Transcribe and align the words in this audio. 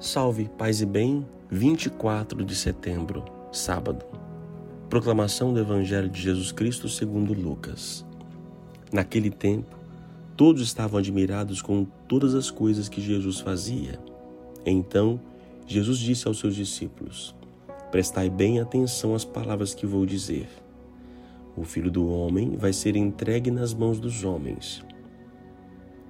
Salve, 0.00 0.48
paz 0.56 0.80
e 0.80 0.86
bem, 0.86 1.26
24 1.50 2.42
de 2.42 2.56
setembro, 2.56 3.22
sábado. 3.52 4.06
Proclamação 4.88 5.52
do 5.52 5.60
Evangelho 5.60 6.08
de 6.08 6.22
Jesus 6.22 6.52
Cristo 6.52 6.88
segundo 6.88 7.34
Lucas. 7.34 8.02
Naquele 8.90 9.28
tempo, 9.28 9.76
todos 10.38 10.62
estavam 10.62 10.98
admirados 10.98 11.60
com 11.60 11.84
todas 12.08 12.34
as 12.34 12.50
coisas 12.50 12.88
que 12.88 12.98
Jesus 12.98 13.40
fazia. 13.40 14.00
Então, 14.64 15.20
Jesus 15.66 15.98
disse 15.98 16.26
aos 16.26 16.38
seus 16.38 16.54
discípulos: 16.54 17.34
Prestai 17.90 18.30
bem 18.30 18.58
atenção 18.58 19.14
às 19.14 19.26
palavras 19.26 19.74
que 19.74 19.84
vou 19.84 20.06
dizer. 20.06 20.48
O 21.54 21.62
filho 21.62 21.90
do 21.90 22.08
homem 22.08 22.56
vai 22.56 22.72
ser 22.72 22.96
entregue 22.96 23.50
nas 23.50 23.74
mãos 23.74 24.00
dos 24.00 24.24
homens. 24.24 24.82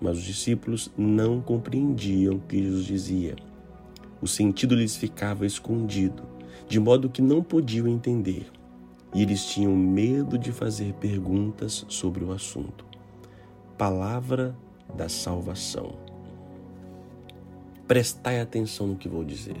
Mas 0.00 0.16
os 0.16 0.24
discípulos 0.24 0.90
não 0.96 1.38
compreendiam 1.42 2.36
o 2.36 2.40
que 2.40 2.62
Jesus 2.62 2.86
dizia 2.86 3.36
o 4.20 4.26
sentido 4.26 4.74
lhes 4.74 4.96
ficava 4.96 5.46
escondido, 5.46 6.22
de 6.68 6.80
modo 6.80 7.10
que 7.10 7.20
não 7.20 7.42
podiam 7.42 7.86
entender, 7.86 8.46
e 9.14 9.22
eles 9.22 9.44
tinham 9.46 9.74
medo 9.76 10.38
de 10.38 10.50
fazer 10.50 10.92
perguntas 10.94 11.84
sobre 11.88 12.24
o 12.24 12.32
assunto. 12.32 12.84
Palavra 13.76 14.56
da 14.96 15.08
salvação. 15.08 15.94
Prestai 17.86 18.40
atenção 18.40 18.86
no 18.86 18.96
que 18.96 19.08
vou 19.08 19.24
dizer. 19.24 19.56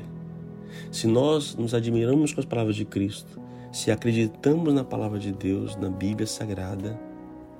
Se 0.90 1.06
nós 1.06 1.54
nos 1.54 1.74
admiramos 1.74 2.32
com 2.32 2.40
as 2.40 2.46
palavras 2.46 2.74
de 2.74 2.84
Cristo, 2.84 3.40
se 3.70 3.90
acreditamos 3.90 4.72
na 4.72 4.82
palavra 4.82 5.18
de 5.18 5.32
Deus, 5.32 5.76
na 5.76 5.88
Bíblia 5.88 6.26
Sagrada, 6.26 6.98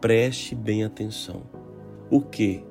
preste 0.00 0.54
bem 0.54 0.84
atenção. 0.84 1.42
O 2.10 2.20
que? 2.20 2.64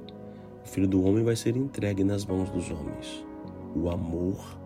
O 0.66 0.68
Filho 0.68 0.88
do 0.88 1.04
Homem 1.05 1.24
vai 1.24 1.35
ser 1.35 1.55
entregue 1.55 2.04
nas 2.04 2.26
mãos 2.26 2.49
dos 2.49 2.70
homens 2.71 3.32
o 3.76 3.90
amor, 3.90 4.57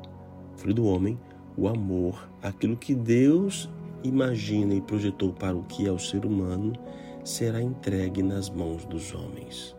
filho 0.55 0.73
do 0.73 0.85
homem, 0.85 1.17
o 1.57 1.67
amor, 1.67 2.27
aquilo 2.41 2.77
que 2.77 2.93
Deus 2.93 3.69
imagina 4.03 4.73
e 4.73 4.81
projetou 4.81 5.33
para 5.33 5.55
o 5.55 5.63
que 5.63 5.87
é 5.87 5.91
o 5.91 5.99
ser 5.99 6.25
humano, 6.25 6.73
será 7.23 7.61
entregue 7.61 8.21
nas 8.21 8.49
mãos 8.49 8.85
dos 8.85 9.13
homens. 9.13 9.75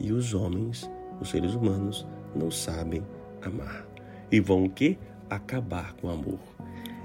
E 0.00 0.12
os 0.12 0.34
homens, 0.34 0.90
os 1.20 1.30
seres 1.30 1.54
humanos, 1.54 2.06
não 2.34 2.50
sabem 2.50 3.02
amar. 3.42 3.86
E 4.30 4.40
vão 4.40 4.64
o 4.64 4.70
quê? 4.70 4.98
Acabar 5.28 5.94
com 5.94 6.08
o 6.08 6.10
amor. 6.10 6.38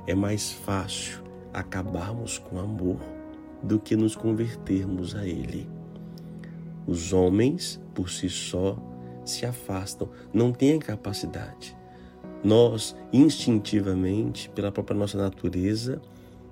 É 0.06 0.16
mais 0.16 0.52
fácil 0.52 1.24
acabarmos 1.54 2.38
com 2.38 2.58
o 2.58 2.60
amor 2.60 2.98
do 3.64 3.80
que 3.80 3.96
nos 3.96 4.16
convertermos 4.16 5.16
a 5.16 5.26
ele. 5.26 5.68
Os 6.86 7.12
homens, 7.12 7.82
por 7.94 8.10
si 8.10 8.30
só, 8.30 8.78
se 9.32 9.46
afastam, 9.46 10.10
não 10.34 10.52
têm 10.52 10.78
a 10.78 10.80
capacidade. 10.80 11.76
Nós, 12.44 12.96
instintivamente, 13.12 14.50
pela 14.50 14.72
própria 14.72 14.98
nossa 14.98 15.18
natureza, 15.18 16.02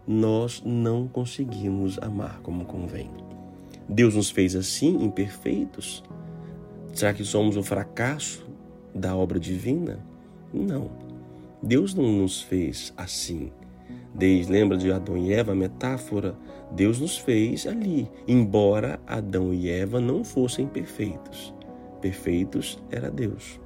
nós 0.07 0.61
não 0.65 1.07
conseguimos 1.07 1.97
amar 1.99 2.39
como 2.41 2.65
convém. 2.65 3.09
Deus 3.87 4.15
nos 4.15 4.29
fez 4.29 4.55
assim, 4.55 5.03
imperfeitos? 5.03 6.03
Será 6.93 7.13
que 7.13 7.23
somos 7.23 7.55
o 7.55 7.63
fracasso 7.63 8.45
da 8.93 9.15
obra 9.15 9.39
divina? 9.39 9.99
Não. 10.53 10.89
Deus 11.61 11.93
não 11.93 12.11
nos 12.11 12.41
fez 12.41 12.93
assim. 12.97 13.51
Desde, 14.13 14.51
lembra 14.51 14.77
de 14.77 14.91
Adão 14.91 15.17
e 15.17 15.33
Eva, 15.33 15.51
a 15.51 15.55
metáfora? 15.55 16.35
Deus 16.71 16.99
nos 16.99 17.17
fez 17.17 17.67
ali, 17.67 18.09
embora 18.27 18.99
Adão 19.05 19.53
e 19.53 19.69
Eva 19.69 19.99
não 19.99 20.23
fossem 20.23 20.65
perfeitos 20.65 21.53
perfeitos 22.05 22.77
era 22.91 23.09
Deus. 23.09 23.59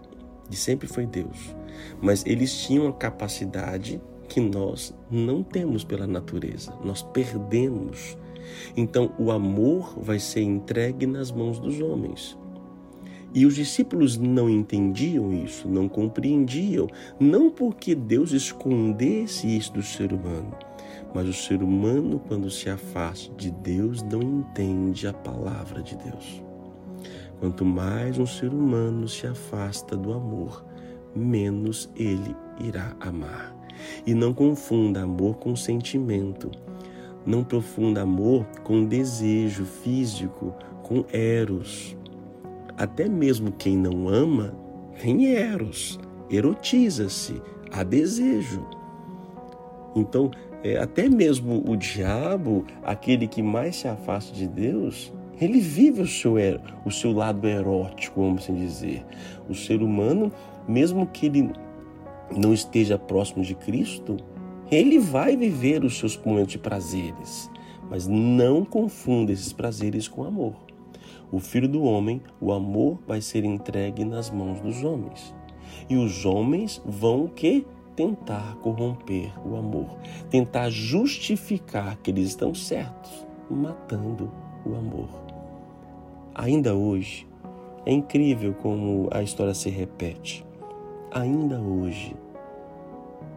E 0.50 0.56
sempre 0.56 0.88
foi 0.88 1.06
Deus. 1.06 1.54
Mas 2.02 2.26
eles 2.26 2.58
tinham 2.58 2.88
a 2.88 2.94
capacidade 2.94 4.02
que 4.30 4.40
nós 4.40 4.96
não 5.12 5.44
temos 5.44 5.84
pela 5.84 6.08
natureza. 6.08 6.74
Nós 6.82 7.02
perdemos. 7.02 8.18
Então 8.78 9.12
o 9.20 9.30
amor 9.30 10.00
vai 10.02 10.20
ser 10.20 10.40
entregue 10.40 11.06
nas 11.06 11.34
mãos 11.34 11.60
dos 11.60 11.82
homens. 11.82 12.38
E 13.36 13.46
os 13.46 13.56
discípulos 13.56 14.18
não 14.18 14.50
entendiam 14.50 15.34
isso, 15.34 15.68
não 15.68 15.90
compreendiam, 15.90 16.88
não 17.20 17.52
porque 17.52 17.94
Deus 17.94 18.32
escondesse 18.32 19.46
isso 19.56 19.74
do 19.74 19.84
ser 19.84 20.14
humano, 20.14 20.52
mas 21.14 21.28
o 21.28 21.34
ser 21.34 21.62
humano, 21.62 22.20
quando 22.28 22.50
se 22.50 22.72
afasta 22.72 23.32
de 23.36 23.52
Deus, 23.52 24.02
não 24.02 24.22
entende 24.22 25.08
a 25.08 25.14
palavra 25.14 25.84
de 25.84 25.96
Deus. 25.96 26.49
Quanto 27.40 27.64
mais 27.64 28.18
um 28.18 28.26
ser 28.26 28.54
humano 28.54 29.08
se 29.08 29.26
afasta 29.26 29.96
do 29.96 30.14
amor, 30.14 30.66
menos 31.16 31.90
ele 31.96 32.36
irá 32.60 32.96
amar. 33.00 33.56
E 34.06 34.14
não 34.14 34.34
confunda 34.34 35.04
amor 35.04 35.38
com 35.38 35.56
sentimento. 35.56 36.52
Não 37.26 37.44
profunda 37.44 38.02
amor 38.02 38.46
com 38.64 38.86
desejo 38.86 39.64
físico, 39.66 40.54
com 40.84 41.06
eros. 41.14 41.96
Até 42.78 43.08
mesmo 43.08 43.52
quem 43.52 43.78
não 43.78 44.10
ama 44.10 44.54
tem 45.02 45.34
eros, 45.34 45.98
erotiza-se, 46.30 47.42
há 47.72 47.84
desejo. 47.84 48.66
Então, 49.96 50.30
é, 50.62 50.78
até 50.78 51.08
mesmo 51.08 51.64
o 51.66 51.78
diabo, 51.78 52.66
aquele 52.84 53.28
que 53.28 53.42
mais 53.42 53.78
se 53.78 53.88
afasta 53.88 54.34
de 54.34 54.46
Deus, 54.46 55.14
ele 55.42 55.60
vive 55.60 56.02
o 56.02 56.08
seu, 56.08 56.34
o 56.84 56.92
seu 56.92 57.14
lado 57.14 57.48
erótico, 57.48 58.22
vamos 58.22 58.44
assim 58.44 58.56
dizer. 58.56 59.06
O 59.48 59.56
ser 59.56 59.82
humano, 59.82 60.32
mesmo 60.68 61.08
que 61.08 61.28
ele 61.28 61.50
não 62.36 62.54
esteja 62.54 63.00
próximo 63.00 63.44
de 63.44 63.56
Cristo, 63.56 64.18
ele 64.70 65.00
vai 65.00 65.38
viver 65.38 65.84
os 65.84 65.98
seus 65.98 66.18
momentos 66.18 66.52
de 66.52 66.60
prazeres, 66.60 67.50
mas 67.90 68.06
não 68.06 68.66
confunda 68.66 69.32
esses 69.32 69.54
prazeres 69.54 70.08
com 70.08 70.26
amor. 70.26 70.56
O 71.32 71.40
filho 71.40 71.70
do 71.70 71.84
homem, 71.84 72.22
o 72.42 72.52
amor 72.52 73.00
vai 73.08 73.22
ser 73.22 73.46
entregue 73.46 74.04
nas 74.04 74.30
mãos 74.30 74.60
dos 74.60 74.84
homens. 74.84 75.34
E 75.90 75.96
os 75.96 76.26
homens 76.26 76.82
vão 76.86 77.28
que 77.28 77.66
tentar 77.96 78.56
corromper 78.58 79.32
o 79.48 79.56
amor, 79.56 79.98
tentar 80.30 80.70
justificar 80.70 81.98
que 81.98 82.12
eles 82.12 82.30
estão 82.30 82.54
certos, 82.54 83.28
matando 83.50 84.32
o 84.66 84.76
amor 84.76 85.29
ainda 86.40 86.74
hoje, 86.74 87.28
é 87.86 87.92
incrível 87.92 88.54
como 88.54 89.10
a 89.12 89.22
história 89.22 89.54
se 89.54 89.70
repete. 89.70 90.46
Ainda 91.12 91.60
hoje, 91.60 92.16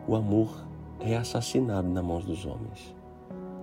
o 0.06 0.14
amor 0.14 0.64
é 1.00 1.16
assassinado 1.16 1.88
nas 1.88 2.04
mãos 2.04 2.24
dos 2.24 2.46
homens. 2.46 2.94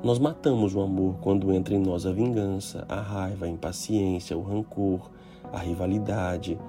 Nós 0.04 0.20
matamos 0.20 0.76
o 0.76 0.82
amor 0.82 1.16
quando 1.22 1.54
entra 1.54 1.74
em 1.74 1.80
nós 1.80 2.06
a 2.06 2.12
vingança, 2.12 2.86
a 2.90 3.00
raiva, 3.00 3.46
a 3.46 3.50
impaciência, 3.50 4.38
o 4.38 4.42
rancor, 4.42 5.10
a 5.54 5.60
rivalidade, 5.60 6.60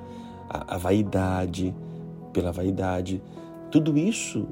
a, 0.49 0.75
a 0.75 0.79
vaidade, 0.79 1.75
pela 2.33 2.53
vaidade. 2.53 3.21
Tudo 3.71 3.99
isso 3.99 4.47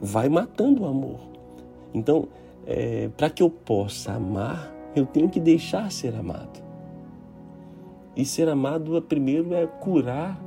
vai 0.00 0.28
matando 0.28 0.82
o 0.82 0.86
amor. 0.86 1.20
Então, 1.94 2.26
é, 2.66 3.08
para 3.16 3.30
que 3.30 3.42
eu 3.42 3.50
possa 3.50 4.14
amar, 4.14 4.72
eu 4.96 5.06
tenho 5.06 5.28
que 5.28 5.38
deixar 5.38 5.92
ser 5.92 6.14
amado. 6.16 6.71
E 8.16 8.24
ser 8.24 8.48
amado, 8.48 9.00
primeiro, 9.02 9.54
é 9.54 9.66
curar 9.66 10.38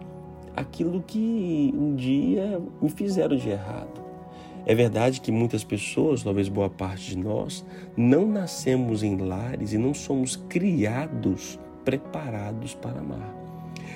aquilo 0.56 1.02
que 1.02 1.74
um 1.76 1.96
dia 1.96 2.62
me 2.82 2.90
fizeram 2.90 3.36
de 3.36 3.50
errado. 3.50 4.06
É 4.66 4.74
verdade 4.74 5.22
que 5.22 5.32
muitas 5.32 5.64
pessoas, 5.64 6.24
talvez 6.24 6.50
boa 6.50 6.70
parte 6.70 7.12
de 7.12 7.18
nós, 7.18 7.66
não 7.96 8.26
nascemos 8.28 9.04
em 9.04 9.18
lares 9.18 9.74
e 9.74 9.78
não 9.78 9.94
somos 9.94 10.36
criados 10.36 11.60
preparados 11.84 12.74
para 12.74 13.00
amar. 13.00 13.34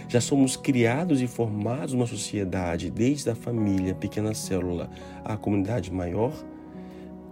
Já 0.08 0.22
somos 0.22 0.56
criados 0.56 1.22
e 1.22 1.28
formados 1.28 1.94
numa 1.94 2.06
sociedade, 2.06 2.90
desde 2.92 3.30
a 3.30 3.36
família, 3.36 3.96
pequena 3.96 4.34
célula, 4.34 4.90
à 5.24 5.38
comunidade 5.38 5.92
maior, 5.92 6.34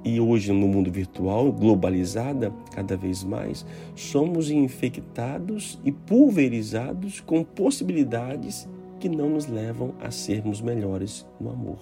e 0.03 0.19
hoje 0.19 0.51
no 0.51 0.67
mundo 0.67 0.91
virtual, 0.91 1.51
globalizada 1.51 2.53
cada 2.73 2.95
vez 2.95 3.23
mais, 3.23 3.65
somos 3.95 4.49
infectados 4.49 5.79
e 5.83 5.91
pulverizados 5.91 7.19
com 7.19 7.43
possibilidades 7.43 8.67
que 8.99 9.09
não 9.09 9.29
nos 9.29 9.47
levam 9.47 9.93
a 9.99 10.09
sermos 10.11 10.61
melhores 10.61 11.25
no 11.39 11.51
amor. 11.51 11.77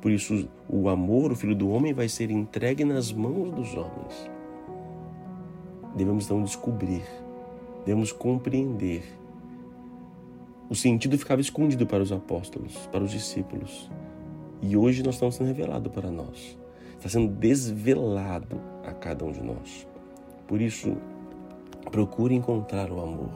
Por 0.00 0.10
isso, 0.10 0.48
o 0.68 0.88
amor, 0.88 1.32
o 1.32 1.36
Filho 1.36 1.54
do 1.54 1.68
Homem, 1.68 1.92
vai 1.92 2.08
ser 2.08 2.30
entregue 2.30 2.84
nas 2.84 3.12
mãos 3.12 3.50
dos 3.50 3.74
homens. 3.74 4.30
Devemos 5.94 6.24
então 6.24 6.42
descobrir, 6.42 7.02
devemos 7.84 8.10
compreender. 8.10 9.04
O 10.68 10.74
sentido 10.74 11.18
ficava 11.18 11.40
escondido 11.40 11.86
para 11.86 12.02
os 12.02 12.10
apóstolos, 12.10 12.74
para 12.90 13.04
os 13.04 13.10
discípulos. 13.10 13.90
E 14.62 14.76
hoje 14.76 15.02
nós 15.02 15.14
estamos 15.14 15.34
sendo 15.34 15.48
revelado 15.48 15.90
para 15.90 16.10
nós 16.10 16.63
está 16.96 17.08
sendo 17.08 17.32
desvelado 17.32 18.60
a 18.84 18.92
cada 18.92 19.24
um 19.24 19.32
de 19.32 19.42
nós. 19.42 19.86
Por 20.46 20.60
isso, 20.60 20.96
procure 21.90 22.34
encontrar 22.34 22.90
o 22.90 23.00
amor. 23.00 23.30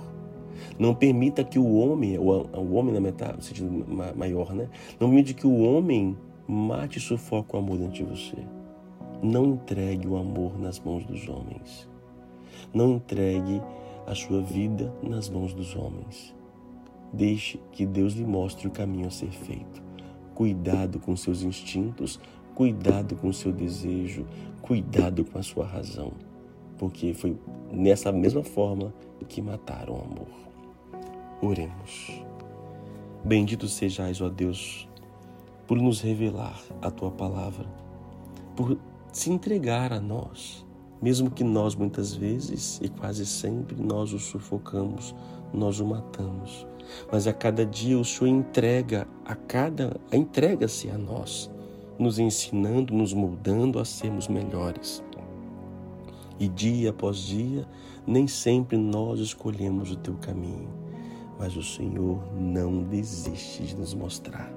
Não 0.78 0.94
permita 0.94 1.44
que 1.44 1.58
o 1.58 1.74
homem, 1.76 2.18
o 2.18 2.72
homem 2.74 2.92
na 2.92 3.00
metade, 3.00 3.36
no 3.36 3.42
sentido 3.42 3.86
maior, 4.16 4.52
né? 4.52 4.68
Não 4.98 5.08
permita 5.08 5.32
que 5.32 5.46
o 5.46 5.60
homem 5.60 6.16
mate 6.46 6.98
e 6.98 7.00
sufoque 7.00 7.54
o 7.54 7.58
amor 7.58 7.78
dentro 7.78 7.94
de 7.94 8.04
você. 8.04 8.36
Não 9.22 9.46
entregue 9.46 10.06
o 10.06 10.16
amor 10.16 10.58
nas 10.58 10.78
mãos 10.80 11.04
dos 11.04 11.28
homens. 11.28 11.88
Não 12.72 12.94
entregue 12.94 13.62
a 14.06 14.14
sua 14.14 14.40
vida 14.40 14.92
nas 15.02 15.28
mãos 15.28 15.52
dos 15.52 15.74
homens. 15.76 16.34
Deixe 17.12 17.60
que 17.72 17.86
Deus 17.86 18.14
lhe 18.14 18.24
mostre 18.24 18.66
o 18.66 18.70
caminho 18.70 19.06
a 19.06 19.10
ser 19.10 19.30
feito. 19.30 19.82
Cuidado 20.34 21.00
com 21.00 21.16
seus 21.16 21.42
instintos, 21.42 22.20
cuidado 22.58 23.14
com 23.14 23.32
seu 23.32 23.52
desejo, 23.52 24.26
cuidado 24.60 25.24
com 25.24 25.38
a 25.38 25.42
sua 25.44 25.64
razão, 25.64 26.10
porque 26.76 27.14
foi 27.14 27.38
nessa 27.70 28.10
mesma 28.10 28.42
forma 28.42 28.92
que 29.28 29.40
mataram 29.40 29.94
o 29.94 30.00
amor. 30.00 30.26
Oremos. 31.40 32.20
Bendito 33.24 33.68
sejais, 33.68 34.20
ó 34.20 34.28
Deus, 34.28 34.88
por 35.68 35.80
nos 35.80 36.00
revelar 36.00 36.60
a 36.82 36.90
tua 36.90 37.12
palavra, 37.12 37.64
por 38.56 38.76
se 39.12 39.30
entregar 39.30 39.92
a 39.92 40.00
nós, 40.00 40.66
mesmo 41.00 41.30
que 41.30 41.44
nós 41.44 41.76
muitas 41.76 42.12
vezes 42.12 42.80
e 42.82 42.88
quase 42.88 43.24
sempre 43.24 43.80
nós 43.80 44.12
o 44.12 44.18
sufocamos, 44.18 45.14
nós 45.54 45.78
o 45.78 45.86
matamos. 45.86 46.66
Mas 47.12 47.28
a 47.28 47.32
cada 47.32 47.64
dia 47.64 47.96
o 47.96 48.04
Senhor 48.04 48.26
entrega 48.26 49.06
a 49.24 49.36
cada 49.36 49.96
entrega-se 50.12 50.90
a 50.90 50.98
nós, 50.98 51.48
nos 51.98 52.18
ensinando, 52.18 52.94
nos 52.94 53.12
moldando 53.12 53.78
a 53.78 53.84
sermos 53.84 54.28
melhores. 54.28 55.02
E 56.38 56.46
dia 56.46 56.90
após 56.90 57.18
dia, 57.18 57.66
nem 58.06 58.28
sempre 58.28 58.76
nós 58.76 59.18
escolhemos 59.18 59.90
o 59.90 59.96
teu 59.96 60.14
caminho, 60.14 60.68
mas 61.38 61.56
o 61.56 61.62
Senhor 61.62 62.22
não 62.38 62.84
desiste 62.84 63.64
de 63.64 63.76
nos 63.76 63.92
mostrar. 63.92 64.52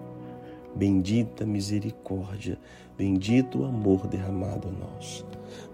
Bendita 0.75 1.45
misericórdia, 1.45 2.57
bendito 2.95 3.59
o 3.59 3.65
amor 3.65 4.07
derramado 4.07 4.69
a 4.69 4.71
nós. 4.71 5.25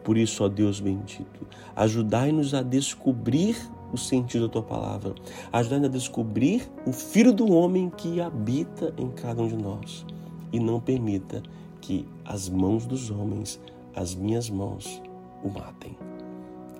Por 0.04 0.18
isso, 0.18 0.44
ó 0.44 0.48
Deus 0.48 0.80
bendito, 0.80 1.46
ajudai-nos 1.76 2.54
a 2.54 2.64
descobrir 2.64 3.58
o 3.92 3.98
sentido 3.98 4.48
da 4.48 4.54
tua 4.54 4.64
palavra, 4.64 5.14
ajudai-nos 5.52 5.90
a 5.90 5.92
descobrir 5.92 6.68
o 6.86 6.94
Filho 6.94 7.34
do 7.34 7.52
homem 7.52 7.92
que 7.96 8.22
habita 8.22 8.94
em 8.98 9.12
cada 9.12 9.42
um 9.42 9.48
de 9.48 9.58
nós 9.58 10.06
e 10.52 10.60
não 10.60 10.80
permita 10.80 11.42
que 11.82 12.08
as 12.26 12.50
mãos 12.50 12.86
dos 12.86 13.10
homens, 13.10 13.60
as 13.96 14.16
minhas 14.16 14.50
mãos, 14.50 15.02
o 15.44 15.50
matem. 15.50 15.98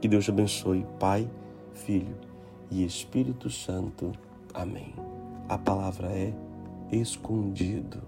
Que 0.02 0.08
Deus 0.08 0.26
te 0.26 0.32
abençoe, 0.32 0.86
Pai, 1.00 1.30
Filho 1.74 2.16
e 2.70 2.84
Espírito 2.84 3.50
Santo. 3.50 4.12
Amém. 4.54 4.94
A 5.48 5.58
palavra 5.58 6.10
é 6.10 6.34
escondido. 6.92 8.02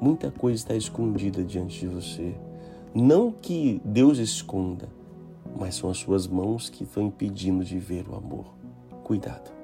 Muita 0.00 0.30
coisa 0.30 0.56
está 0.56 0.74
escondida 0.74 1.44
diante 1.44 1.80
de 1.80 1.86
você. 1.86 2.34
Não 2.94 3.30
que 3.30 3.80
Deus 3.84 4.18
esconda, 4.18 4.88
mas 5.58 5.76
são 5.76 5.90
as 5.90 5.98
suas 5.98 6.26
mãos 6.26 6.68
que 6.68 6.84
estão 6.84 7.04
impedindo 7.04 7.64
de 7.64 7.78
ver 7.78 8.08
o 8.08 8.16
amor. 8.16 8.46
Cuidado. 9.04 9.61